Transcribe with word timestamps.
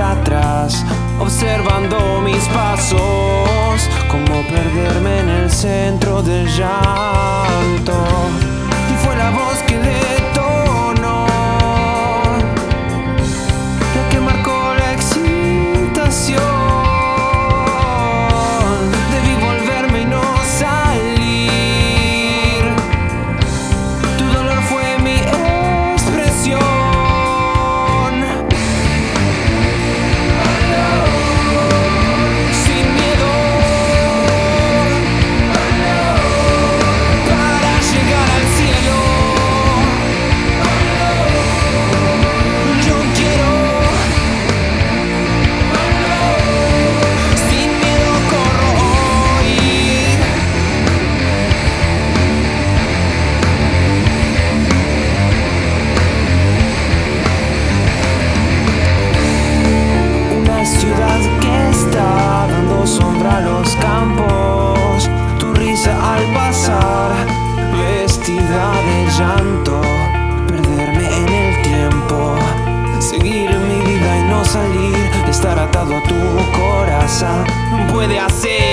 atrás, 0.00 0.84
observando 1.20 2.20
mis 2.22 2.44
pasos, 2.48 3.88
como 4.10 4.42
perderme 4.48 5.20
en 5.20 5.28
el 5.28 5.50
centro 5.50 6.22
del 6.22 6.46
ya. 6.48 7.55
puede 77.92 78.18
hacer. 78.18 78.65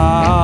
Ah. 0.00 0.37